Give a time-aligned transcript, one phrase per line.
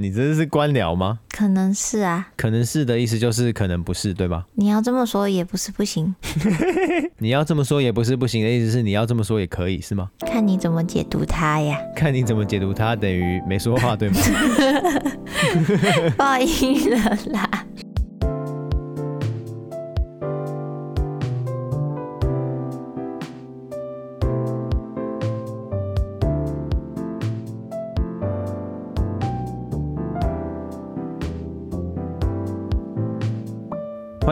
[0.00, 1.18] 你这是官僚吗？
[1.32, 4.46] 可能是啊，可能是的意思就是可能不是，对吧？
[4.54, 6.14] 你要这么说也不是不行。
[7.18, 10.08] 你要这么说也不是不行的意思是你要这么说也可以是吗？
[10.20, 11.80] 看你怎么解读它呀。
[11.96, 14.20] 看你怎么解读它，等于没说话，对吗？
[16.16, 17.64] 报应了啦。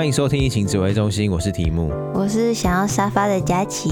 [0.06, 3.91] 欢迎收听疫情指挥中心，我是提姆，我是想要沙发的佳琪，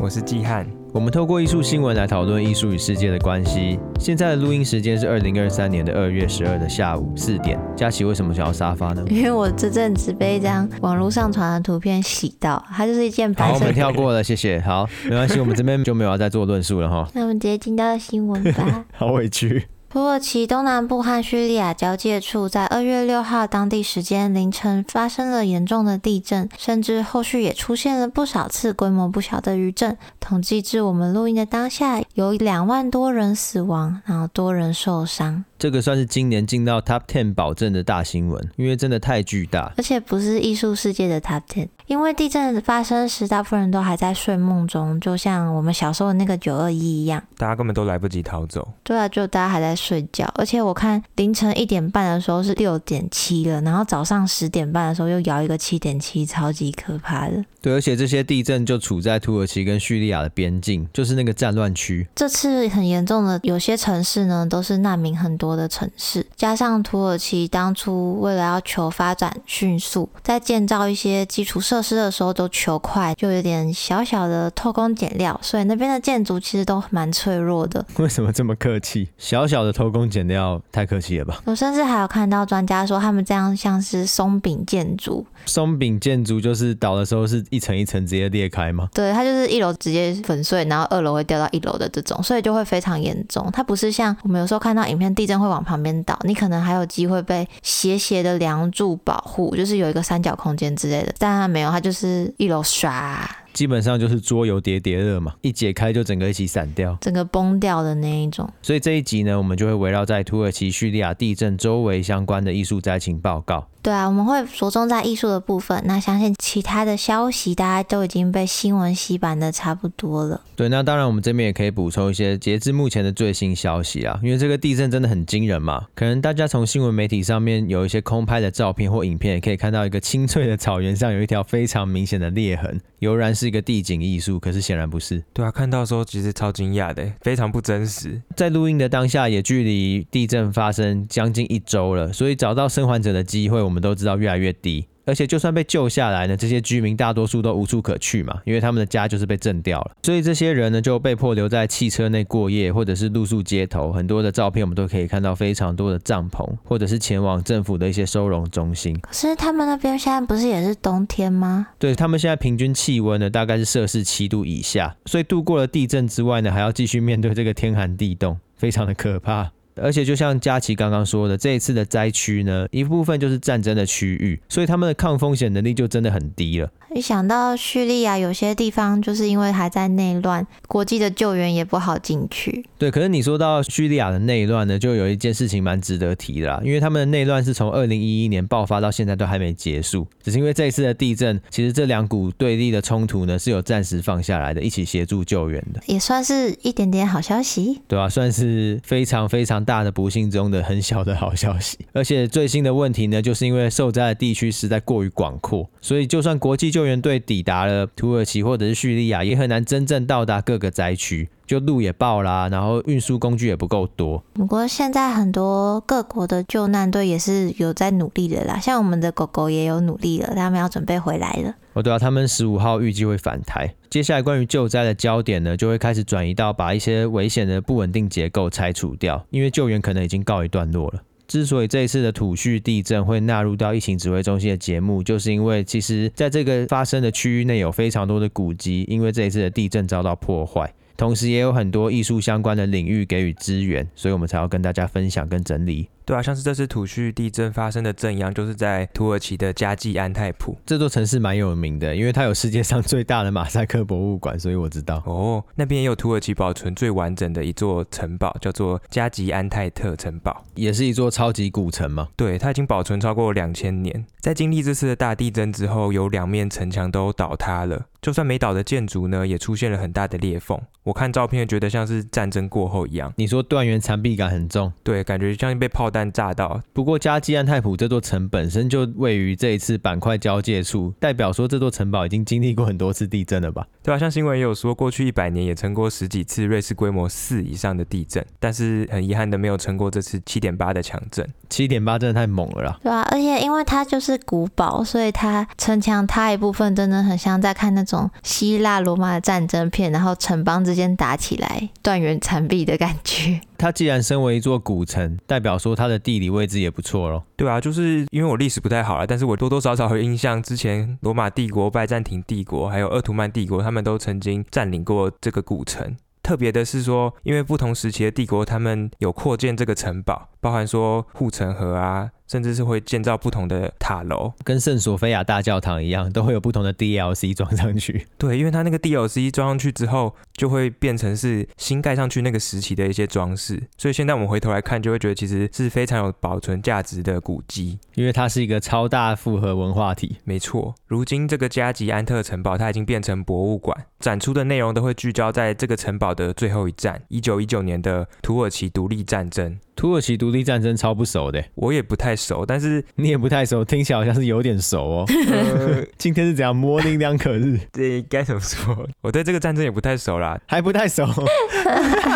[0.00, 0.66] 我是季汉。
[0.92, 3.78] 我们透过艺术新闻来讨论艺术与世界的关系。
[3.96, 7.56] 现在的录音时间是二零二三年的二月十二的下午四点。
[7.76, 9.04] 佳琪为什么想要沙发呢？
[9.08, 13.52] 因为我这阵子被一张网络上传的图片洗到，它就是一件白色。
[13.52, 14.60] 好，我们跳过了，谢谢。
[14.62, 17.08] 好，没关系，我们这边就没有要再做论述了哈。
[17.14, 18.84] 那我们直接进到新闻吧。
[18.98, 19.62] 好委屈。
[19.92, 29.98] 土耳其东南部和叙利亚交界处，在二月六号当地时间凌晨发生了严重的地震，甚至后续也出现了不少次规模不小的余震。
[30.18, 35.44] 统计至我们录音的当下，有两万多人死亡，然后多人受伤。
[35.62, 41.68] 这个算是今年进到 Top Ten 保证的大新闻，因为真的太巨大，而且不是艺术世界的 Top Ten。
[41.86, 48.72] 因为地震发生时，大部分人都还在睡梦中，就像我们小时候的那个九二一一样，大家根本都来不及逃走。
[48.82, 50.28] 对啊，就大家还在睡觉。
[50.34, 57.44] 而且我看凌晨一点半的时候是六点七了，然后早上十点半的时候又摇一个七点七，超级可怕的。
[57.62, 62.04] 对，而且这些地震就处在土耳其跟叙利亚的边境，就是那个战乱区。
[62.16, 77.86] 这次很严重的，有些城市呢都是难民很多的城市，加上土耳其当初为了要求发展迅速，在建造一些基础设施的时候都求快，就有点小小的偷工减料，所以那边的建筑其实都蛮脆弱的。
[77.98, 79.08] 为什么这么客气？
[79.16, 81.40] 小小的偷工减料，太客气了吧？
[81.44, 85.24] 我甚至还有看到专家说，他们这样像是松饼建筑。
[85.46, 87.44] 松饼建筑就是倒的时候是。
[87.52, 88.88] 一层一层直接裂开吗？
[88.94, 93.46] 对，它就是一楼直接粉碎，然后二楼会掉到一楼的这种，所以就会非常严重。
[93.52, 101.14] 它不是像我们有时候看到影片，地震会往旁边倒，你可能还有机会被斜斜的梁柱保护，就是有一个三角空间之类的。
[101.18, 103.28] 但它没有，它就是一楼刷。
[103.52, 108.48] 基本上就是桌游叠叠乐嘛，一解开就整个一起散掉，整个崩掉的那一种。
[108.62, 113.68] 所以这一集呢，我们就会围绕在土耳其、叙利亚地震周围相关的艺术灾情报告。
[113.82, 115.82] 对啊，我们会着重在艺术的部分。
[115.86, 120.40] 那相信其他的消息，大家都已经被新闻洗版的差不多了。
[120.54, 125.86] 对，那当然我们这边也可以补充一些截至目前的最新消息啊，因为这个地震真的很惊人嘛。
[125.96, 135.20] 可能大家从新闻媒体上面有一些空拍的照片或影片，也可以看到一个清脆的草原上有一条非常明显的裂痕，悠然是一个地景艺术，可是显然不是。
[135.32, 138.22] 对啊，看到的时候其实超惊讶的，非常不真实。
[138.36, 144.86] 在录音的当下，也距离地震发生将近一周了，所以找到生还者的机会，我们都知道越来越低。
[145.04, 153.92] 而且就算被救下来呢，这些居民大多数都无处可去嘛，因为他们的家就是被震掉了，所以这些人呢就被迫留在汽车内过夜，或者是露宿街头。
[153.92, 158.98] 很多的照片我们都可以看到非常多的帐篷，或者是前往政府的一些收容中心。
[159.00, 161.66] 可是他们那边现在不是也是冬天吗？
[161.78, 169.50] 对，他们现在平均气温呢大概是摄氏七度以下，所以度过了地震之外呢，还要继续面对这个天寒地冻，非常的可怕。
[169.76, 176.70] 而且就像佳琪刚刚说的，这一次的灾区呢，一部分就是战争的区域，所以他们的抗风险能力就真的很低了。
[176.94, 182.66] 一想到叙利亚有些地方就是因为还在内乱，国际的救援也不好进去。
[182.76, 197.80] 对，可是你说到叙利亚的内乱呢，就有一件事情蛮值得提的啦，因为他们的内乱是从二零一一年爆发到现在都还没结束，只是因为这一次的地震，其实这两股对立的冲突呢是有暂时放下来的，一起协助救援的，也算是一点点好消息。
[197.88, 201.78] 对啊，算是非常非常大的不幸中的很小的好消息。
[201.92, 214.22] 而且最新的问题呢，就是因为受灾的地区实在过于广阔，所以就算国际救援队抵达了土耳其或者是叙利亚，也很难真正到达各个灾区，就路也爆啦，然后运输工具也不够多。
[214.32, 221.54] 不过现在很多各国的救难队也是有在努力的啦，像我们的狗狗也有努力了，他们要准备回来了。
[221.74, 223.74] 哦，对啊，他们十五号预计会返台。
[223.88, 231.02] 接下来关于救灾的焦点呢，就会开始转移到把一些危险的不稳定结构拆除掉，因为救援可能已经告一段落了。
[231.28, 245.88] 之所以这一次的土叙地震会纳入到疫情指挥中心的节目，就是因为其实在这个发生的区域内有非常多的古迹，因为这一次的地震遭到破坏，同时也有很多艺术相关的领域给予支援，所以我们才要跟大家分享跟整理。
[246.04, 255.02] 对啊，像是这次土叙地震发生的震央，就是在土耳其的加济安泰普这座城市，蛮有名的，因为它有世界上最大的马赛克博物馆，所以我知道。
[255.06, 262.08] 哦，那边也有土耳其保存最完整的一座城堡，叫做加吉安泰特城堡，也是一座超级古城嘛。
[262.16, 267.86] 对，它已经保存超过两千年，在经历这次的大地震之后，有两面城墙都倒塌了。
[268.00, 270.60] 就算没倒的建筑呢，也出现了很大的裂缝。
[270.82, 273.12] 我看照片觉得像是战争过后一样。
[273.16, 276.60] 你说断垣残壁感很重，对，感觉像被炮弹炸到。
[276.72, 283.64] 不过加基安泰普这座城本身就位于这一次板块交界处，代表说这座城堡已经经历过很多次地震了吧？
[283.84, 291.24] 对啊，像新闻也有说，过去一百年也撑过十几次瑞士规模四以上的地震，但是很遗憾的没有撑过这次七点八的强震。
[291.48, 292.78] 七点八真的太猛了啦！
[292.82, 298.72] 对啊，而且因为它就是古堡，所以它城墙塌一部分真的很像在看那种希腊。
[298.82, 303.40] 罗马的战争片，然后城邦之间打起来，断垣残壁的感觉。
[303.62, 307.22] 它既然身为一座古城，代表说它的地理位置也不错咯。
[307.36, 315.96] 对啊，就是因为我历史不太好了，但是我多多少少有印象，之前罗马帝国、拜占庭帝国还有鄂图曼帝国，他们都曾经占领过这个古城。
[316.24, 322.10] 特别的是说，因为不同时期的帝国，他们有扩建这个城堡，包含说护城河啊。
[322.26, 328.06] 甚至是会建造不同的塔楼，跟圣索菲亚大教堂一样，都会有不同的 DLC 装上去。
[328.18, 333.62] 对，因为它那个 DLC 装上去之后，就会变成是新盖上去那个时期的一些装饰。
[333.76, 340.16] 所以现在我们回头来看，就会觉得其实是非常有保存价值的古迹，因为它是一个超大复合文化体。
[340.24, 349.58] 没错，如今这个加吉安特城堡，它已经变成博物馆，展出的内容都会聚焦在这个城堡的最后一战——一九一九年的土耳其独立战争。
[349.74, 355.04] 土耳其独立战争超不熟的，我也不太熟，但是你也不太熟，听起来好像是有点熟哦。
[355.30, 357.58] 呃、今天是怎样模棱两可日？
[357.72, 358.86] 对，该怎么说？
[359.00, 361.06] 我对这个战争也不太熟啦，还不太熟。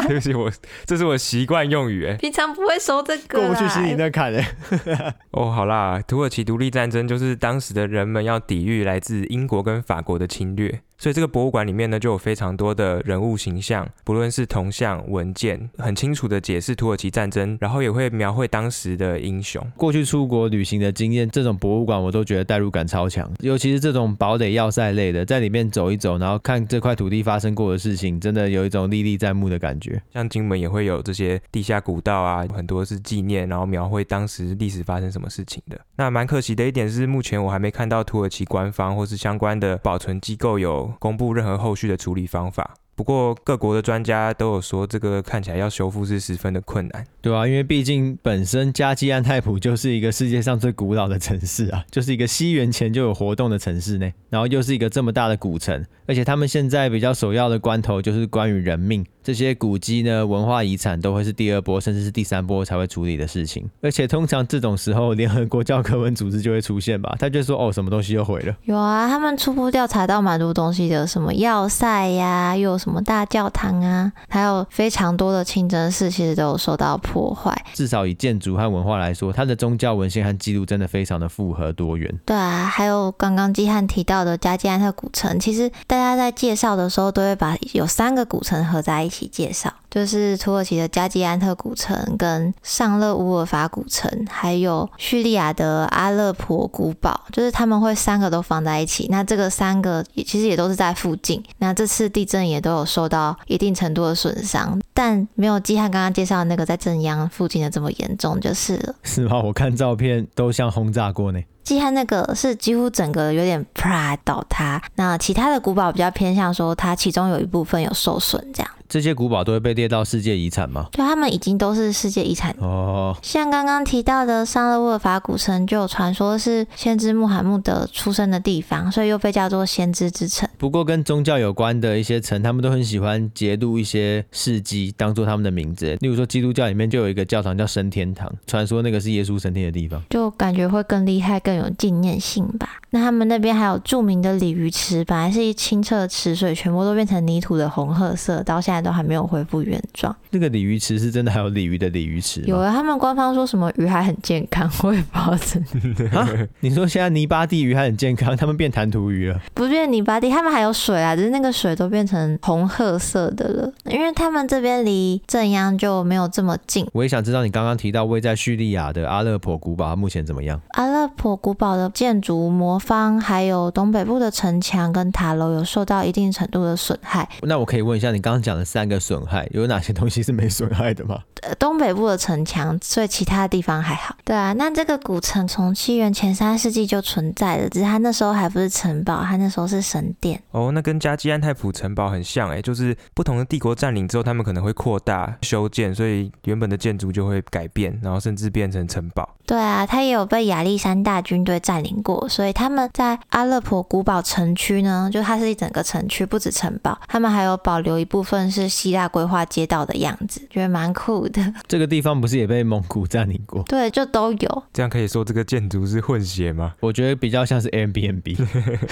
[0.06, 0.50] 对不起，我
[0.84, 5.14] 这是我习惯用语哎，平常不会说这个，过不去心里那坎哎。
[5.30, 10.80] 哦，好啦，土耳其独立战争就是当时的人们要抵御来自英国跟法国的侵略。
[10.98, 19.64] 所以这个博物馆里面呢，就有非常多的人物形象，不论是铜像、文件，很清楚的解释土耳其战争，然后也会描绘当时的英雄。
[19.76, 30.02] 过去出国旅行的经验，这种博物馆我都觉得代入感超强，尤其是这种堡垒要塞类的，在里面走一走，然后看这块土地发生过的事情，真的有一种历历在目的感觉。
[30.14, 35.78] 像金门也会有这些地下古道啊，很多是纪念，然后描绘当时历史发生什么事情的。
[35.96, 40.85] 那蛮可惜的一点是，目前我还没看到土耳其官方或是相关的保存机构有。
[40.98, 42.74] 公布任何后续的处理方法。
[42.94, 68.54] 不过各国的专家都有说，这个看起来要修复是十分的困难，对啊，因为毕竟本身加基安泰普就是一个世界上最古老的城市啊， 就是一个西元前就有活动的城市呢，然后又是一个这么大的古城，而且他们现在比较首要的关头就是关于人命，这些古迹呢、文化遗产都会是第二波甚至是第三波才会处理的事情，而且通常这种时候联合国教科文组织就会出现吧， 他就说哦，什么东西又毁了？
[68.66, 77.52] 有啊，他们初步调查到蛮多东西的，什么要塞呀，又有什么大教堂啊，还有非常多的清真寺，其实都有受到破坏。
[77.74, 82.14] 至少以建筑和文化来说，它的宗教文献和记录真的非常的复合多元。
[82.24, 89.72] 对啊，还有刚刚季汉提到的加济安特古城，其实大家在介绍的时候都会把有三个古城合在一起介绍。
[89.88, 99.06] 就是土耳其的加济安特古城、跟尚勒乌尔法古城，还有叙利亚的阿勒颇古堡，就是他们会三个都放在一起。
[99.10, 101.42] 那这个三个其实也都是在附近。
[101.58, 108.94] 那这次地震也都有受到一定程度的损伤，但没有基汉刚刚介绍的那个在震央附近的这么严重，就是了。
[109.02, 109.40] 是吗？
[109.42, 111.40] 我看照片都像轰炸过呢。
[111.64, 118.70] 基汉那个是几乎整个有点啪倒塌，那其他的古堡比较偏向说它其中有一部分有受损这样。
[118.88, 120.86] 这些古堡都会被列到世界遗产吗？
[120.92, 123.16] 对，他们已经都是世界遗产哦。
[123.22, 130.48] 像刚刚提到的桑勒沃尔法古城，就有传说是先知穆罕默德出生的地方，所以又被叫做先知之城。
[130.58, 135.96] 不过跟宗教有关的一些城，他们都很喜欢节录一些事迹，当做他们的名字。
[136.00, 142.68] 例如说，基督教里面就有一个教堂叫升天堂，传说那个是耶稣升天的地方，就感觉会更厉害，更有纪念性吧。
[142.90, 150.14] 那他们那边还有著名的鲤鱼池，本来是一清澈的池水，全部都变成泥土的红褐色，到现在都还没有恢复原状。
[150.30, 152.40] 那个鲤鱼池是真的还有鲤鱼的鲤鱼池？
[152.42, 156.10] 有啊，他们官方说什么鱼还很健康， 我也不知道真的。
[156.18, 156.28] 啊？
[156.60, 159.40] 你说现在泥巴地鱼还很健康，他们变弹涂鱼了？
[159.54, 166.86] 不变泥巴地，他们还有水啊，只是那个水都变成红褐色的了，因为他们这边离正央就没有这么近。
[166.92, 170.60] 我也想知道你刚刚提到位在叙利亚的阿勒颇古堡，它目前怎么样？
[170.70, 177.28] 阿勒颇古堡的建筑魔方还有东北部的城墙跟塔楼有受到一定程度的损害。
[177.42, 181.22] 那我可以问一下，你刚刚讲的三个损害有哪些东西是没损害的吗？
[181.42, 184.16] 呃，东北部的城墙，所以其他的地方还好。
[184.24, 190.42] 对啊，那这个古城从西元前三世纪就存在了，只是它那时候还不是城堡，它那时候是神殿。
[190.50, 199.28] 哦，那跟加基安泰普城堡很像哎，就是不同的帝国占领之后，他们可能会扩大修建，所以原本的建筑就会改变，然后甚至变成城堡。
[199.46, 211.54] 对啊，它也有被亚历山大军队占领过，所以他们在阿勒颇古堡城区呢，就它是一整个城区，不止城堡，他们还有保留一部分是希腊规划街道的样子，觉得蛮酷的。
[211.68, 213.62] 这个地方不是也被蒙古占领过？
[213.64, 214.62] 对，就都有。
[214.72, 216.74] 这样可以说这个建筑是混血吗？
[216.80, 218.36] 我觉得比较像是 Airbnb，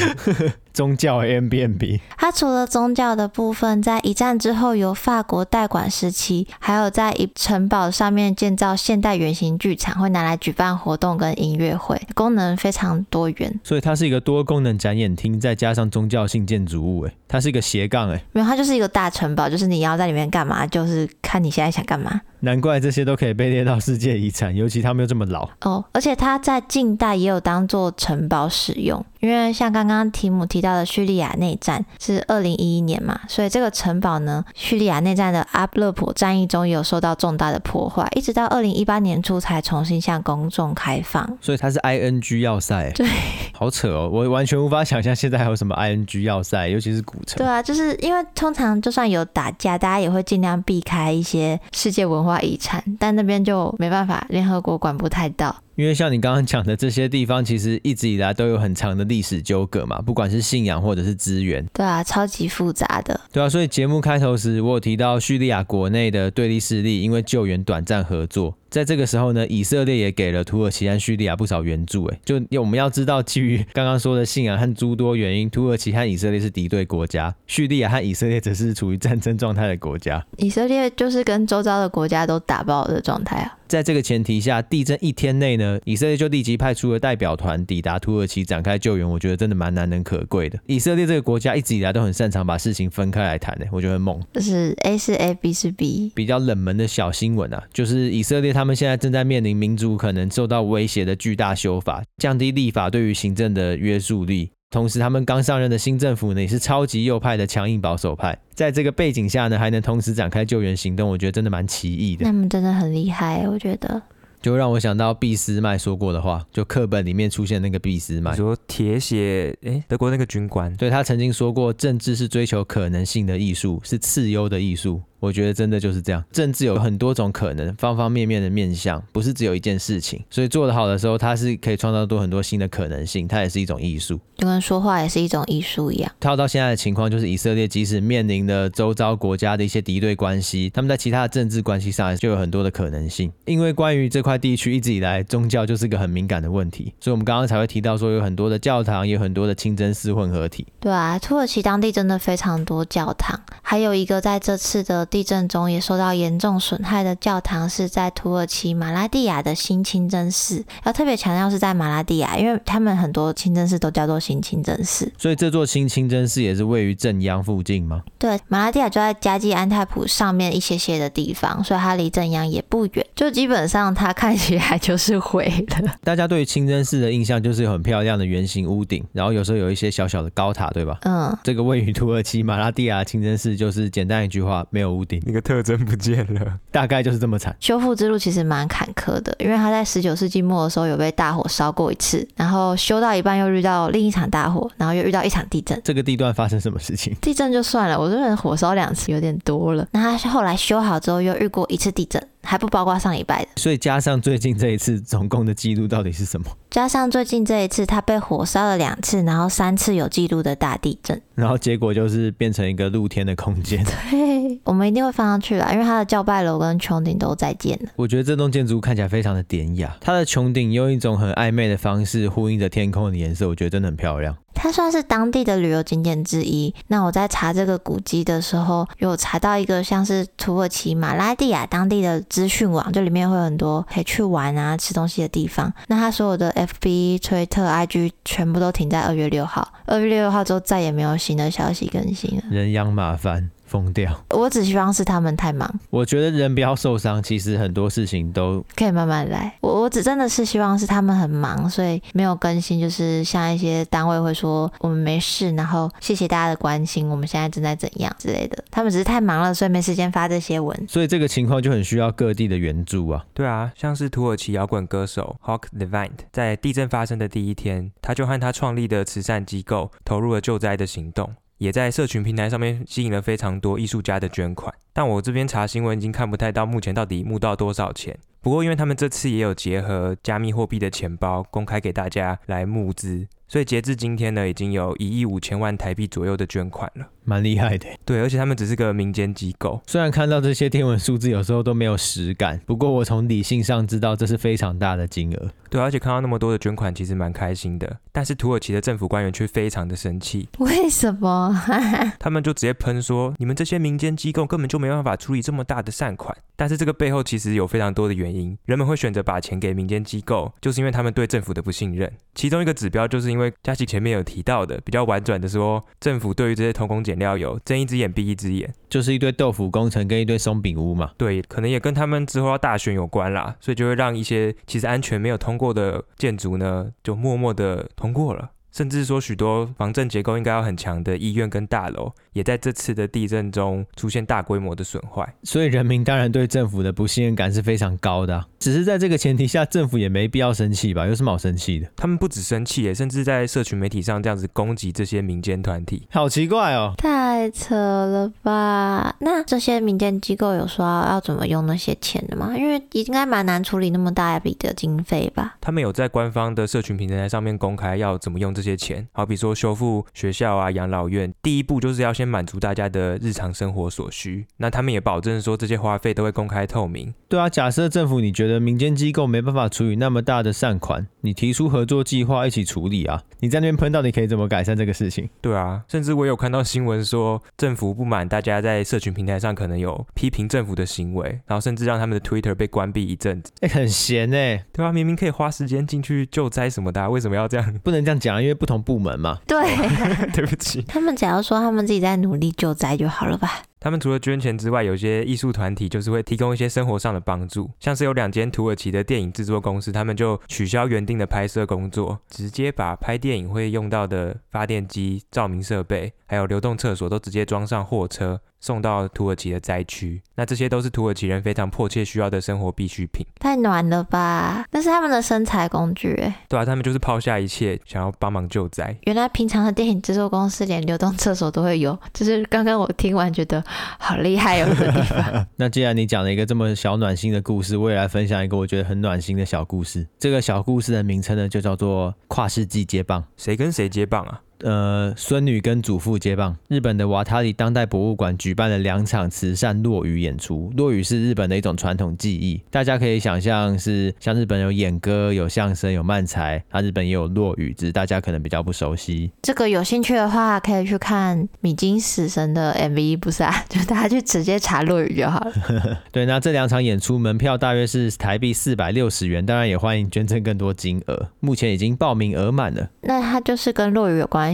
[0.73, 2.01] 宗教 Airbnb。
[2.19, 10.35] 它除了宗教的部分，在一战之后由法国代管时期，还有在一城堡上面建造现代圆形剧场，会拿来。
[10.45, 22.21] 举办活动跟音乐会，功能非常多元，所以它是一个多功能展演厅，再加上宗教性建筑物，哎，它是一个斜杠，哎，没有，它就是一个大城堡，就是你要在里面干嘛，就是看你现在想干嘛。
[22.45, 25.85] 难怪这些都可以被列到世界遗产，尤其他们又这么老哦。
[25.93, 41.39] 而且它在近代也有当做城堡使用，因为像刚刚提姆提到的叙利亚内战是二零一一年嘛，所以这个城堡呢，叙利亚内战的阿勒颇战役中也有受到重大的破坏，一直到二零一八年初才重新向公众开放。
[41.41, 43.09] 所以它是 ING 要塞，对，
[43.53, 47.39] 好扯哦，我完全无法想象现在还有什么 ING 要塞，尤其是古城。
[47.39, 55.57] 对啊，就是因为通常就算有打架，大家也会尽量避开一些世界文化遗产，但那边就没办法，联合国管不太到。
[55.77, 61.65] 因为像你刚刚讲的这些地方，其实一直以来都有很长的历史纠葛嘛，不管是信仰或者是资源。
[61.73, 63.21] 对啊，超级复杂的。
[63.33, 68.57] 对啊，所以节目开头时我有提到叙利亚国内的对立势力，因为救援短暂合作。
[68.71, 72.07] 在这个时候呢，以色列也给了土耳其和叙利亚不少援助。
[72.07, 80.25] 哎，就我们要知道，基于刚刚说的信仰和诸多原因，土耳其和以色列是敌对国家，叙利亚和以色列则是处于战争状态的国家。
[80.39, 83.57] 以色列就是跟周遭的国家都打爆的状态啊。
[83.67, 89.09] 在这个前提下，地震一天内呢，以色列就立即派出了代表团抵达土耳其展开救援。
[89.09, 90.59] 我觉得真的蛮难能可贵的。
[90.67, 94.21] 以色列这个国家一直以来都很擅长把事情分开来谈，哎，我觉得很猛。
[94.33, 96.13] 就是 A 是 A，B 是 B。
[96.15, 104.51] 比较冷门的小新闻啊，就是以色列他们现在正在面临民族可能受到威胁的巨大修法，降低立法对于行政的约束力。
[104.75, 108.37] 同时，他们刚上任的新政府呢，也是超级右派的强硬保守派。
[108.55, 112.25] 在这个背景下呢，还能同时展开救援行动，我觉得真的蛮奇异的。
[112.25, 114.03] 他们真的很厉害，我觉得。
[114.43, 125.01] 就让我想到俾斯麦说过的话，就课本里面出现那个俾斯麦，说铁血，哎，德国那个军官，对，他曾经说过，政治是追求可能性的艺术，是次优的艺术。
[125.21, 130.23] 我觉得真的就是这样，政治有很多种可能，方方面面的面向，不是只有一件事情。
[130.31, 136.13] 所以做得好的时候，它是可以创造多很多新的可能性，它也是一种艺术，就跟说话也是一种艺术一样。
[136.21, 143.33] 套到现在的情况，就是以色列即使面临了周遭国家的一些敌对关系，他们在其他的政治关系上就有很多的可能性。
[143.47, 150.67] 因为关于这块地区一直以来宗教就是个很敏感的问题，所以我们刚刚才会提到说有很多的教堂，也有很多的清真寺混合体。
[150.81, 155.85] 对啊，土耳其当地真的非常多教堂，还有一个在这次的地震中也。
[155.85, 165.13] 受到严重损害的教堂是在土耳其马拉地亚的新清真寺，要特别强调是在马拉地亚，因为他们很多清真寺都叫做新清真寺。
[165.19, 168.03] 所以这座新清真寺也是位于镇央附近吗？
[168.19, 173.07] 对，马拉地亚就在加济安泰普上面一些些的地方，所以它离镇央也不远。
[173.15, 175.99] 就基本上它看起来就是毁了。
[176.03, 180.97] 大家对于清真寺的印象就是有很漂亮的圆形屋顶，然后有时候有一些小小的高塔，对吧？
[181.03, 185.75] 嗯，这个位于土耳其马拉地亚清真寺就是简单一句话，没有屋顶，那个特征。
[185.85, 187.55] 不见了，大概就是这么惨。
[187.61, 195.79] 修复之路其实蛮坎坷的，因为他在十九世纪末的时候有被大火烧过一次，然后修到一半又遇到另一场大火，然后又遇到一场地震。
[195.85, 197.15] 这个地段发生什么事情？
[197.21, 199.87] 地震就算了，我这人火烧两次有点多了。
[199.91, 202.27] 那他后来修好之后又遇过一次地震。
[202.45, 206.47] 还不包括上礼拜的，所以加上最近这一次，总共的记录到底是什么？
[206.71, 213.85] 加上最近这一次，它被火烧了两次，然后三次有记录的大地震，然后结果就是变成一个露天的空间。
[214.11, 217.91] 对，我们一定会放上去啦，因为它的教拜楼跟穹顶都在建了。
[217.97, 224.37] 我觉得这栋建筑看起来非常的典雅，它的穹顶用一种很暧昧的方式呼应着天空的颜色，我觉得真的很漂亮。
[224.55, 226.75] 它算是当地的旅游景点之一。
[226.89, 235.73] 那我在查这个古迹的时候，有查到一个像是土耳其马拉蒂亚当地的资讯网，就里面会有很多可以去玩啊、吃东西的地方。
[235.89, 239.73] 那它所有的 FB、推特、IG 全部都停在二月六号。
[239.87, 242.45] 二月六号之后再也没有新的消息更新了。
[242.51, 243.51] 人仰马翻。
[243.67, 244.25] 疯掉。
[244.31, 249.57] 我只希望是他们太忙，我觉得人不要受伤，其实很多事情都可以慢慢来。
[249.61, 252.81] 我我只真的是希望是他们很忙，所以没有更新。
[252.81, 258.63] 就是像一些单位会说我们没事，然后谢谢大家的关心，我们现在正在怎样之类的。
[258.71, 260.87] 他们只是太忙了，所以没时间发这些文。
[260.89, 263.25] 所以这个情况就很需要各地的援助啊。
[263.33, 271.35] 对啊，像是土耳其摇滚歌手 Hawk Levine 在地震发生的第一天，他就和他创立的慈善机构投入了救灾的行动。
[271.59, 278.19] 也在社群平台上面吸引了非常多艺术家的捐款，但我这边查新闻已经看不太到目前到底募到多少钱。
[278.41, 287.09] 不过因为他们这次也有结合加密货币的钱包公开给大家来募资，所以截至今天呢，已经有一亿五千万台币左右的捐款了。
[287.25, 289.81] 蛮厉害的，对，而且他们只是个民间机构。
[289.87, 295.51] 虽然看到这些天文数字有时候都没有实感，不过我从理性上知道这是非常大的金额。
[295.71, 297.97] 对，而且看到那么多的捐款，其实蛮开心的。
[298.13, 300.49] 但是土耳其的政府官员却非常的生气。
[300.59, 301.53] 为什么？
[302.21, 306.37] 他们就直接喷说，你们这些民间机构根本就没办法处理这么大的善款。
[306.57, 312.13] 但是这个背后其实有非常多的原因，人们会选择把钱给民间机构，就是因为他们对政府的不信任。
[312.37, 321.13] 其中一个指标就是因为佳琪前面有提到的，比较婉转的说，政府对于这些偷工减料有睁一只眼闭一只眼，就是一堆豆腐工程跟一堆松饼屋嘛。
[321.17, 328.51] 对，可能也跟他们之后要大选有关啦，所以就会让一些其实安全没有通过的建筑呢，就默默的通过了。
[328.73, 335.35] 甚至说，许多防震结构应该要很强的医院跟大楼，也在这次的地震中出现大规模的损坏。
[335.43, 338.47] 所以人民当然对政府的不信任感是非常高的啊。
[338.59, 341.07] 只是在这个前提下，政府也没必要生气吧？
[341.07, 341.89] 有什么好生气的？
[341.97, 346.93] 他们不止生气，甚至在社群媒体上这样子攻击这些民间团体，好奇怪哦！
[346.99, 349.15] 太扯了吧？
[349.21, 352.55] 那这些民间机构有说要怎么用那些钱的吗？
[352.57, 355.57] 因为应该蛮难处理那么大一笔的经费吧？
[355.61, 364.47] 他们有在官方的社群平台上面公开要怎么用这些钱，好比说修复学校啊、养老院，第一步就是要先满足大家的日常生活所需。
[364.57, 367.13] 那他们也保证说这些花费都会公开透明。
[367.29, 373.23] 对啊，假设政府你觉得民间机构没办法处理那么大的善款，你提出合作计划一起处理啊。
[373.41, 375.29] 你在那边喷到底可以怎么改善这个事情？
[375.41, 383.53] 对啊，甚至我有看到新闻说政府不满大家在社群平台上可能有批评政府的行为，然后甚至让他们的 Twitter 被关闭一阵子。
[383.61, 387.79] 哎、欸，很闲哎、欸，对啊，明明可以花时间进去救灾什么的、啊，为什么要这样？
[387.83, 389.39] 不能这样讲，因为不同部门嘛。
[389.47, 389.59] 对，
[390.33, 390.83] 对不起。
[390.83, 393.63] 他们只要说他们自己在努力救灾就好了吧？
[393.85, 408.41] 他们除了捐钱之外，有些艺术团体就是会提供一些生活上的帮助，像是有两间土耳其的电影制作公司，他们就取消原定的拍摄工作，直接把拍电影会用到的发电机、照明设备，还有流动厕所都直接装上货车。
[408.65, 413.27] 送到土耳其的灾区，那这些都是土耳其人非常迫切需要的生活必需品。
[413.39, 414.65] 太暖了吧？
[414.71, 416.35] 那是他们的生财工具，哎。
[416.49, 418.97] 对啊，他们就是抛下一切，想要帮忙救灾。
[419.03, 423.63] 原来平常的电影制作公司连流动厕所都会有，就是刚刚我听完觉得
[423.99, 425.47] 好厉害哦。
[425.57, 430.07] 那既然你讲了一个这么小暖心的故事，我也来分享一个我觉得很暖心的小故事。
[430.19, 433.25] 这个小故事的名称呢，就叫做跨世纪接棒。
[433.37, 434.41] 谁跟谁接棒啊？
[434.65, 436.57] 呃，孙女跟祖父接棒。
[436.69, 440.73] 日本的瓦塔里当代博物馆举办了两场慈善落雨演出。
[440.75, 449.31] 落雨是日本的一种传统技艺，大家可以想象是像日本有演歌、有相声、有漫才，啊日本也有落雨，只是大家可能比较不熟悉。
[449.43, 453.55] 这个有兴趣的话，可以去看米津死神的 MV，不是啊？
[453.69, 455.53] 就大家去直接查落雨就好了。
[456.11, 461.29] 对，那这两场演出门票大约是台币四百六十元，当然也欢迎捐赠更多金额。
[461.41, 462.89] 目前已经报名额满了。
[463.03, 464.54] 那它就是跟落雨有关。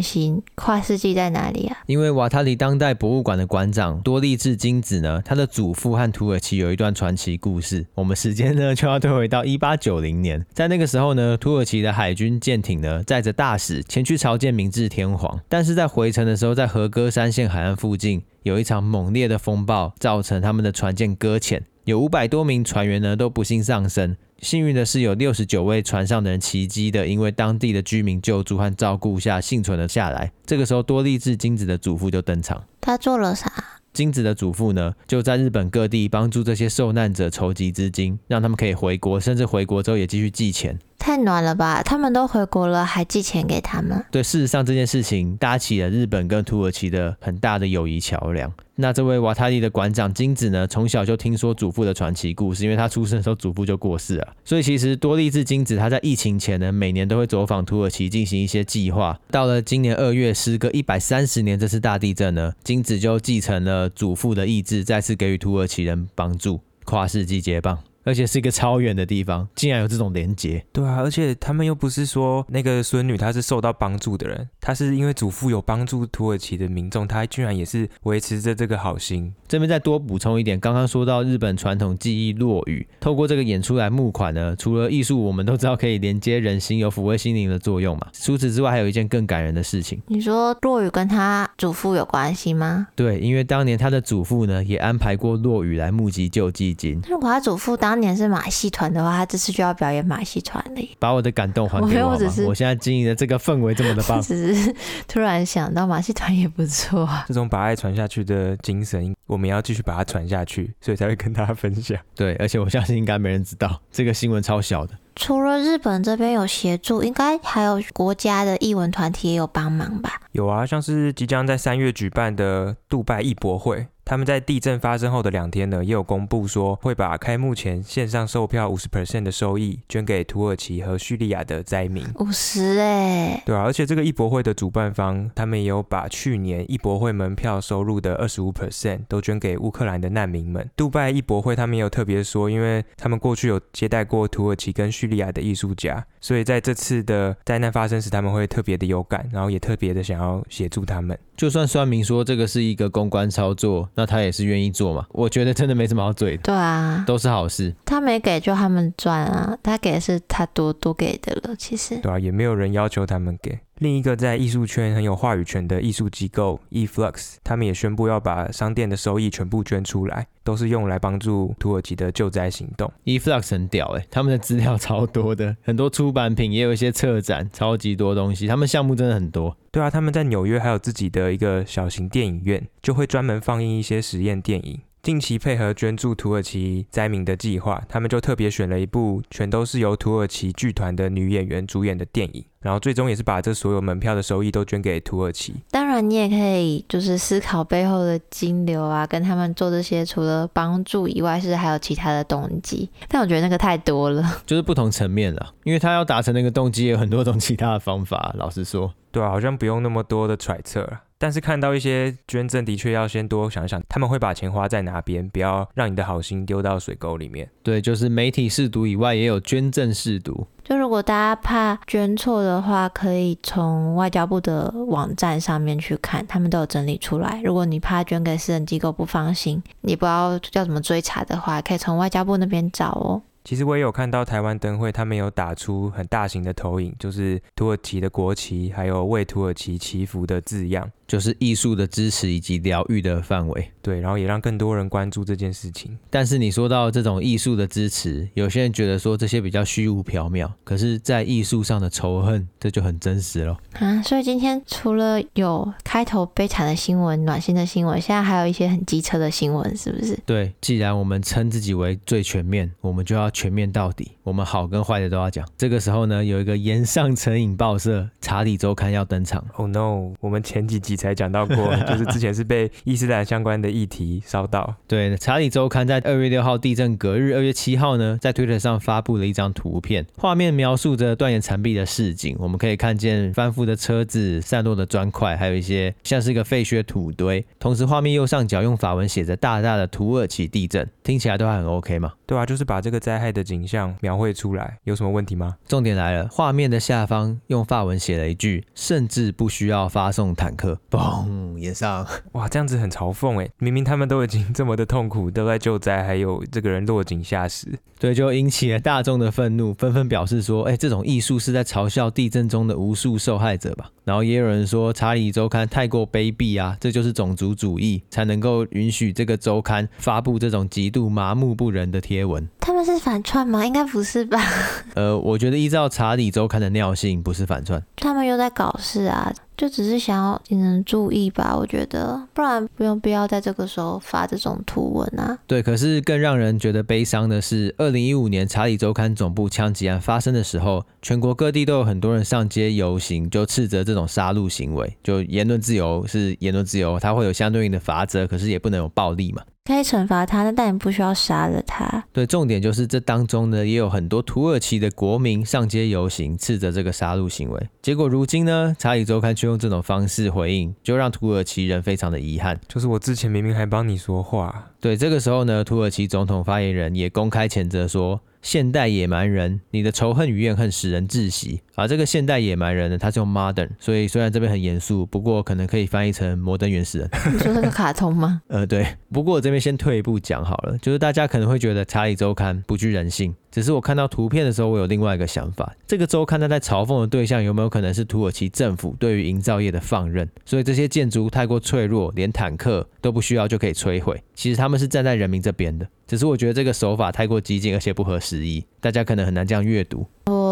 [0.54, 1.76] 跨世纪在哪里啊？
[1.86, 7.86] 因为瓦塔里当代博物馆的馆长多利智金子呢，他的祖父和土耳其有一段传奇故事。
[7.94, 24.16] 我们时间呢就要退回到一八九零年，在那个时候呢，土耳其的海军舰艇呢载着大使前去朝见明治天皇，但是在回程的时候，在和歌山县海岸附近有一场猛烈的风暴，造成他们的船舰搁浅，有五百多名船员呢都不幸丧生。
[24.40, 30.32] 幸运的是，有六十九位船上的人奇迹的，因为当地的居民救助和照顾下幸存了下来。
[30.46, 32.64] 这个时候，多利治金子的祖父就登场。
[32.80, 33.52] 他做了啥？
[33.92, 40.78] 金子的祖父呢，就在日本各地帮助这些受难者筹集资金，让他们可以回国，甚至回国之后也继续寄钱。
[41.00, 41.82] 太暖了吧！
[41.82, 44.04] 他们都回国了，还寄钱给他们。
[44.10, 48.52] 对，事实上这件事情搭起了日本跟土耳其的很大的友谊桥梁。
[48.76, 54.28] 那这位瓦塔利的馆长金子呢，从小就听说祖父的传奇故事，因为他出生的时候祖父就过世了。
[54.44, 59.18] 所以其实多利治金子他在疫情前呢，每年都会走访土耳其进行一些计划。
[59.30, 66.60] 到了今年二月，时隔一百三十年这次大地震呢，金子就继承了祖父的意志，再次给予土耳其人帮助。
[66.84, 67.78] 跨世纪接棒。
[68.04, 70.64] 而且是一个超远的地方，竟然有这种连接。
[70.72, 79.32] 对啊，而且他们又不是说那个孙女她是受到帮助的人，她是因为祖父有帮助土耳其的民众，她居然也是维持着这个好心。
[79.46, 88.06] 这边再多补充一点，刚刚说到日本传统技艺落语，透过这个演出来募款呢，除了艺术，我们都知道可以连接人心，有抚慰心灵的作用嘛。
[88.12, 90.00] 除此之外，还有一件更感人的事情。
[90.06, 92.88] 你说落语跟他祖父有关系吗？
[92.94, 97.00] 对，因为当年他的祖父呢，也安排过落语来募集救济金。
[97.08, 100.96] 如果他祖父当年是马戏团的话，他这次就要表演马戏团了。
[100.98, 104.74] 把我的感动还给我，我只是我现在经营的这个氛围这么的棒，只 是
[105.08, 107.08] 突然想到马戏团也不错。
[107.26, 111.98] 这种把爱传下去的精神，我们要继续把它传下去，所以才会跟大家分享。
[112.14, 114.94] 对，而且我相信应该没人知道这个新闻超小的。
[115.16, 120.20] 除了日本这边有协助，应该还有国家的艺文团体也有帮忙吧？
[120.32, 123.86] 有啊，像是即将在三月举办的杜拜艺博会。
[124.10, 132.04] 他们在地震发生后的两天呢，也有公布说会把开幕前线上售票五十 percent 的收益捐给土耳其和叙利亚的灾民。
[132.16, 140.68] 五十哎，对啊，而且这个艺博会的主办方，他们也有把去年艺博会门票收入的二十五 percent 都捐给乌克兰的难民们。
[140.76, 151.18] 杜拜艺博会他们也有特别说，因为他们过去有接待过土耳其跟叙利亚的艺术家，所以在这次的灾难发生时，他们会特别的有感，然后也特别的想要协助他们。
[151.36, 155.06] 就算算明说这个是一个公关操作，那他也是愿意做嘛？
[155.12, 156.42] 我觉得真的没什么好嘴的。
[156.42, 157.74] 对啊，都是好事。
[157.86, 161.96] 他没给就他们赚啊，他给是他多多给的了，其实。
[162.02, 163.58] 对啊，也没有人要求他们给。
[163.80, 172.92] 另一个在艺术圈很有话语权的艺术机构 eFlux，他们也宣布要把商店的收益全部捐出来，都是用来帮助土耳其的救灾行动。
[173.06, 179.56] eFlux 很屌哎，他们的资料超多的，很多出版品，也有一些策展，超级多东西，他们项目真的很多。
[179.70, 184.78] 对啊，他们在纽约还有自己的一个小型电影院，就会专门放映一些实验电影。
[185.02, 195.54] 近期配合捐助土耳其灾民的计划，他们就特别选了一部全都是由土耳其剧团的女演员主演的电影，然后最终也是把这所有门票的收益都捐给土耳其。
[195.70, 202.88] 当然，你也可以就是思考背后的金流啊，跟他们做这些除了帮助以外，是还有其他的动机。
[203.08, 208.34] 但我觉得那个太多了， 就是不同层面了，因为他要达成那个动机，有很多种其他的方法。
[208.36, 211.00] 老实说，对啊，好像不用那么多的揣测了。
[211.22, 217.50] 但是看到一些捐赠，的确要先多想想，他们会把钱花在哪边，不要让你的好心丢到水沟里面。
[217.62, 220.46] 对，就是媒体试读以外，也有捐赠试读。
[220.64, 227.40] 就如果大家怕捐错的话，可以从外交部的网站上面去看，他们都有整理出来。
[227.42, 233.22] 如果你怕捐给私人机构不放心，你不知道要怎么追查的话，可以从外交部那边找哦。
[233.44, 240.90] 其实我也有看到台湾灯会，他们有打出很大型的投影，就是土耳其的国旗，还有为土耳其祈福的字样。
[241.10, 245.98] 就是艺术的支持以及疗愈的范围，对，然后也让更多人关注这件事情。
[246.08, 254.00] 但是你说到这种艺术的支持，有些人觉得说这些比较虚无缥缈，可是，在艺术上的仇恨，这就很真实了啊！
[254.02, 260.16] 所以今天除了有开头悲惨的新闻、暖心的新闻，现在还有一些很机车的新闻，是不是？
[260.24, 265.48] 对，既然我们称自己为最全面，我们就要全面到底，我们好跟坏的都要讲。
[265.56, 269.42] 这个时候呢，有一个岩上成瘾报社《查理周刊》要登场。
[269.54, 270.12] Oh no！
[270.20, 270.90] 我们前几集。
[271.00, 274.74] 才讲到过， 就是之前是被伊斯兰相关的议题烧到。
[274.86, 287.46] 对，查理周刊在二月六号地震隔日二月七号呢，在推特上发布了一张图片，画面描述着断岩残壁的市景，我们可以看见翻覆的车子、散落的砖块，还有一些像是一个废墟土堆。
[287.60, 292.12] 同时，画面右上角用法文写着大大的“土耳其地震”，听起来都还很 OK 嘛？
[292.26, 295.56] 对啊，就是把这个灾害的景象描绘出来，有什么问题吗？
[295.68, 303.48] 重点来了，画面的下方用法文写了一句：“甚至不需要发送坦克。”嘣，炎上，哇，这样子很嘲讽哎！
[303.58, 322.48] 明明他们都已经这么的痛苦，都在救灾，还有这个人落井下石，对，就引起了大众的愤怒，纷纷表示说：“哎，这种艺术是在嘲笑地震中的无数受害者吧？”然后也有人说，《查理周刊》太过卑鄙啊，这就是种族主义才能够允许这个周刊发布这种极度麻木不仁的贴文。
[322.58, 323.66] 他们是反串吗？
[323.66, 324.40] 应该不是吧？
[324.94, 327.82] 呃，我觉得依照查理周刊的尿性，不是反串。
[327.96, 331.56] 他们又在搞事啊，就只是想要引人注意吧？
[331.58, 335.36] 我觉得，不然不用必要在这个时候发这种图文啊。
[335.48, 344.96] 对，可是更让人觉得悲伤的是，二零一五年查理周刊总部枪击案发生的时候，全国各地都有很多人上街游行，就斥责这种杀戮行为。
[345.02, 349.42] 就言论自由是言论自由，它会有相对应的法则，可是也不能有暴力嘛。
[349.64, 352.04] 可以惩罚他，但你不需要杀了他。
[352.12, 357.68] 对，重点就是这当中呢，也有很多土耳其的国民上街游行，斥责这个杀戮行为。
[357.80, 362.58] 结果如今呢，查理周刊却用这种方式回应，就让土耳其人非常的遗憾。
[362.66, 364.70] 就是我之前明明还帮你说话。
[364.80, 368.20] 对，这个时候呢，土耳其总统发言人也公开谴责说。
[368.42, 371.60] 现代野蛮人，你的仇恨与怨恨使人窒息。
[371.74, 377.10] 啊，这个现代野蛮人呢，他是用 modern，所以虽然这边很严肃，不过可能可以翻译成摩登原始人。
[377.32, 378.42] 你说那个卡通吗？
[378.48, 378.86] 呃，对。
[379.12, 385.74] 不过我这边先退一步讲好了，就是大家可能会觉得《查理周刊》不具人性，只是我看到图片的时候，我有另外一个想法。
[385.86, 390.28] 这个周刊它在嘲讽的对象有没有可能是土耳其政府对于营造业的放任？
[390.44, 394.22] 所以这些建筑太过脆弱，连坦克都不需要就可以摧毁。
[394.34, 395.86] 其实他们是站在人民这边的。
[396.06, 400.06] 只是我觉得这个手法太过激进，而且不合时宜，大家可能很难这样阅读。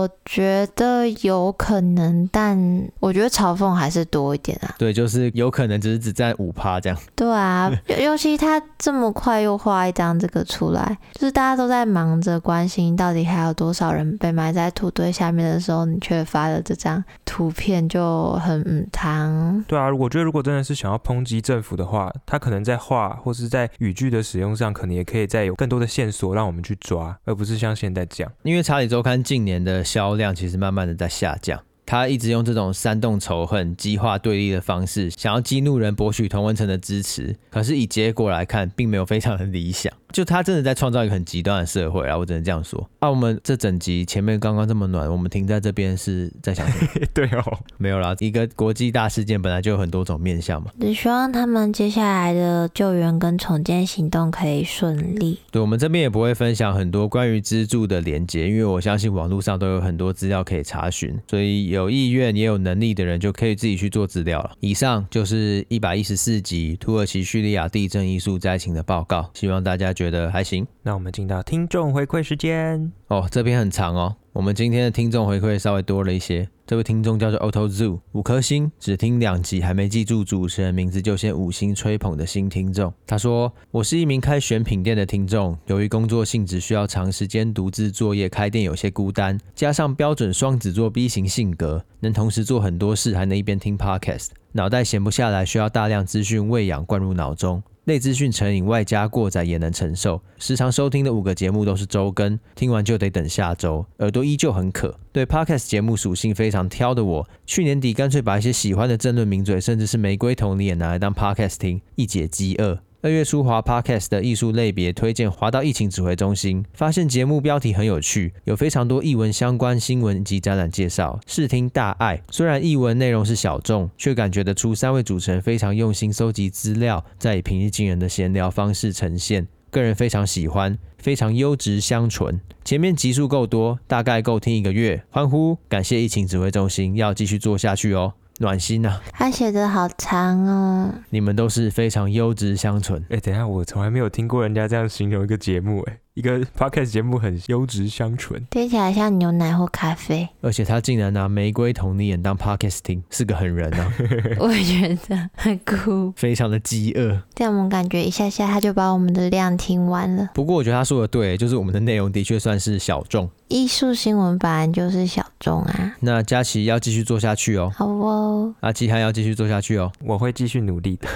[0.09, 2.57] 我觉得有可能，但
[3.01, 4.75] 我觉得嘲讽还是多一点啊。
[4.79, 6.99] 对，就是有可能只是只占五趴这样。
[7.15, 19.65] 对啊， 尤其他这么快又画一张这个出来，就是大家都在忙着关心到底还有多少人被埋在土堆下面的时候，你却发了这张图片，就很嗯糖。
[19.67, 28.33] 对啊，我觉得如果真的是想要抨击政府的话，他可能在画或是在语句的使用上，可能也可以再有更多的线索让我们去抓，而不是像现在这样。
[28.43, 31.61] 因为查理周刊近年的销量其实慢慢的在下降。
[31.89, 37.35] 他一直用这种煽动仇恨、激化对立的方式，想要激怒人、博取同文层的支持。
[37.49, 39.91] 可是以结果来看，并没有非常的理想。
[40.13, 42.17] 就他真的在创造一个很极端的社会啊！
[42.17, 42.89] 我只能这样说。
[42.99, 47.07] 啊，我们这整集前面刚刚这么暖，我们停在这边是在想什么？
[47.13, 48.17] 对哦，没有啦。
[48.19, 50.71] 一个国际大事件本来就有很多种面向嘛。
[50.81, 55.39] 只希望他们接下来的救援跟重建行动可以顺利。
[55.51, 64.53] 对，我们这边也不会分享很多关于资助的连接，因为我相信网络上都有很多资料可以查询，所以有意愿也有能力的人就可以自己去做资料了。
[64.61, 73.29] 以上就是一百一十四集土耳其叙利亚地震艺术灾情的报告，希望大家觉得还行，那我们进到听众回馈时间哦。
[73.31, 76.49] 这边很长哦，我们今天的听众回馈稍微多了一些。
[76.65, 82.95] 这位听众叫做 Auto Zoo，五颗星，只听两集还没记住主持人名字就先五星吹捧的新听众。
[83.05, 104.95] 他说：“我是一名开选品店的听众，由于工作性质需要长时间独自作业，开店有些孤单，加上标准双子座 B 型性格，能同时做很多事，还能一边听 Podcast，脑袋闲不下来，需要大量资讯喂养灌入脑中。”内资讯成瘾外加过载也能承受，时常收听的五个节目都是周更，听完就得等下周，耳朵依旧很渴。
[105.11, 112.79] 对 Podcast 节目属性非常挑的我，去年底干脆把一些喜欢的政论名嘴，甚至是玫瑰同你也拿来当 Podcast 听，一解饥饿。
[113.01, 122.21] 二月初滑 Podcast 的艺术类别推荐，滑到疫情指挥中心，发现节目标题很有趣，有非常多艺文相关新闻及展览介绍，视听大爱。
[122.31, 132.41] 虽然艺文内容是小众，却感觉得出三位主持人非常用心搜集资料，再以平易近人的闲聊方式呈现，个人非常喜欢，非常优质香醇。
[132.65, 135.05] 前面集数够多，大概够听一个月。
[135.11, 138.15] 欢呼，感谢疫情指挥中心，要继续做下去哦。
[138.39, 140.93] 暖心呐、啊，他写的好长哦。
[141.11, 143.01] 你们都是非常优质香醇。
[143.11, 145.99] 哎、欸，等一下，我从来没有听过人家这样形容一个节目，哎。
[146.19, 153.93] 一个 podcast 节目很优质香醇，听起来像牛奶或咖啡， 而且他竟然拿玫瑰同你演当 podcast 听，是个狠人啊！
[154.41, 157.23] 我也觉得很酷，非常的饥饿。
[157.37, 160.29] 这样我们感觉一下下他就把我们的量听完了。
[160.35, 163.31] 不过我觉得他说的对，就是我们的内容的确算是小众。
[163.47, 165.95] 艺术新闻本来就是小众啊。
[166.01, 167.73] 那佳琪要继续做下去哦。
[167.73, 168.53] 好哦。
[168.59, 169.93] 阿基还要继续做下去哦。
[170.05, 171.09] 我会继续努力的。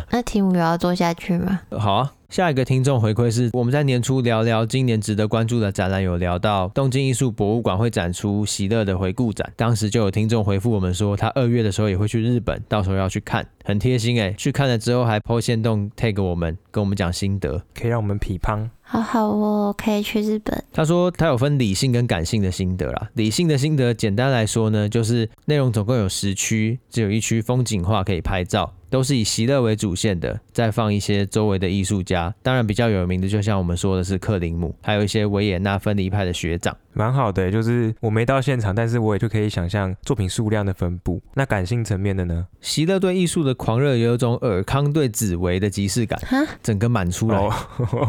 [0.10, 1.60] 那题目有要做下去吗？
[1.78, 2.12] 好啊。
[2.28, 18.68] 下一个听众回馈是，我们在年初聊聊今年值得关注的展览，有聊到东京艺术博物馆会展出席勒的回顾展，当时就有听众回复我们说，他二月的时候也会去日本，到时候要去看，很贴心诶，去看了之后还 po 限动 tag 我们，跟我们讲心得，可以让我们批判。
[18.82, 20.64] 好好哦，可以去日本。
[20.72, 28.72] 他说他有分理性跟感性的心得啦，理性的心得简单来说呢，就是内容总共有十区，只有一区风景画可以拍照。
[28.88, 36.76] 都是以席勒为主线的，再放一些周围的艺术家，当然比较有名的，就像我们说的是克林姆，还有一些维也纳分离派的学长。
[36.92, 41.20] 蛮好的，就是我没到现场，但是我也就可以想象作品数量的分布。
[41.34, 42.46] 那感性层面的呢？
[42.62, 46.18] 席勒对艺术的狂热有一种尔康对紫薇的即视感，
[46.62, 47.36] 整个满出来。
[47.36, 47.52] 哦，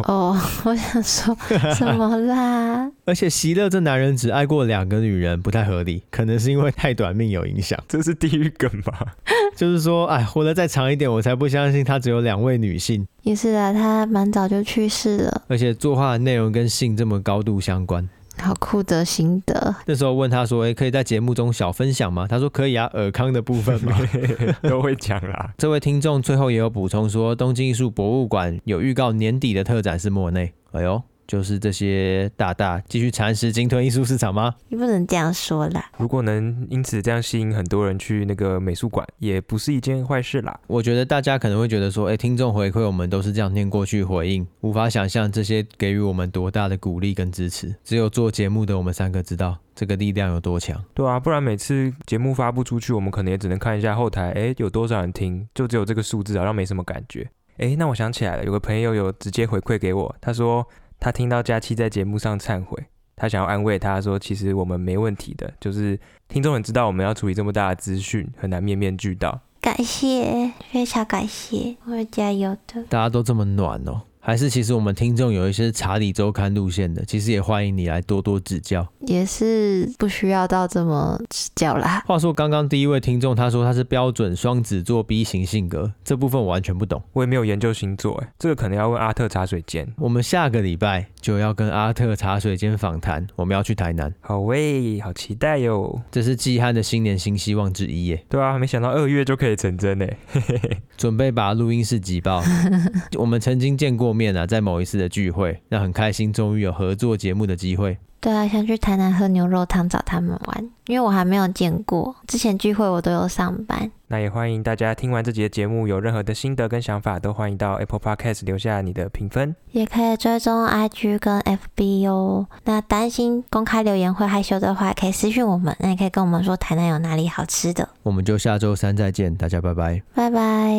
[0.08, 1.36] 哦，我想说
[1.76, 2.90] 什么啦？
[3.04, 7.78] 而且席勒这男人只爱过两个女人，不太合理，可能是因为太短命有影响。
[7.90, 9.16] 这是地狱梗吧？
[9.58, 13.08] 就是说，哎，活得再长一点，我才不相信他只有两位女性。
[13.24, 18.08] 也是啊，他蛮早就去世了，而且作画的内容跟性这么高度相关。
[18.39, 19.76] 好酷的心得。
[19.88, 23.98] 那时候问他说：“诶，可以在节目中小分享吗？”他说：“可以啊，尔康的部分嘛，
[24.62, 30.54] 都会讲啦。”这位听众最后也有补充说，东京艺术博物馆有预告年底的特展是莫内。
[30.74, 31.02] 哎呦。
[31.28, 34.56] 就是这些大大继续蚕食鲸吞艺术市场吗？
[34.70, 35.92] 你不能这样说啦。
[35.98, 40.58] 如果能因此这样吸引很多人去那个美术馆，也不是一件坏事啦。
[40.68, 47.76] 我觉得大家可能会觉得说，哎，听众回馈我们都是这样念过去回应，无法想象这些给予我们多大的鼓励跟支持。
[47.84, 50.82] 只有做节目的我们三个知道这个力量有多强。
[50.94, 57.30] 对啊，不然每次节目发布出去，我们可能也只能看一下后台，哎，有多少人听，就只有这个数字，好像没什么感觉。
[57.58, 60.66] 哎，那我想起来了，有个朋友有直接回馈给我，他说。
[61.00, 72.84] 他听到佳期在节目上忏悔，他想要安慰他说：“其实我们没问题的，就是听众很知道我们要处理这么大的资讯，很难面面俱到。”感谢，非常感谢，我会加油的。
[72.84, 74.02] 大家都这么暖哦。
[74.28, 82.04] 还是其实我们听众有一些查理周刊路线的，其实也欢迎你来多多指教，也是不需要到这么指教啦。
[82.06, 89.88] 话说刚刚第一位听众他说他是标准双子座 B 型性格，这部分我完全不懂，我也没有研究星座，哎，这个可能要问阿特茶水间。
[89.96, 96.02] 我们下个礼拜就要跟阿特茶水间访谈，我们要去台南，好喂，好期待哟！
[96.12, 98.26] 这是季汉的新年新希望之一耶。
[98.28, 100.18] 对啊，没想到二月就可以成真哎，
[100.98, 102.44] 准备把录音室挤爆。
[103.18, 107.98] 我们曾经见过面啊，在某一次的聚会，那很开心，终于有合作节目的机会。
[108.20, 112.14] 对啊，想去台南喝牛肉汤找他们玩，因为我还没有见过。
[112.26, 113.90] 之前聚会我都有上班。
[114.08, 122.48] 那也欢迎大家听完这集的节目，有任何的心得跟想法，都欢迎到 Apple Podcast 留下你的评分，也可以追踪 IG 跟 FB 哦。
[122.64, 125.76] 那担心公开留言会害羞的话，可以私讯我们。
[125.80, 127.88] 那也可以跟我们说台南有哪里好吃的。
[128.02, 130.76] 我们就下周三再见，大家拜拜，拜拜，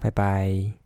[0.00, 0.77] 拜拜。